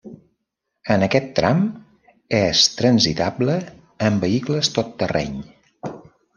[0.95, 1.61] En aquest tram
[2.39, 3.61] és transitable
[4.09, 5.41] en vehicles tot terreny.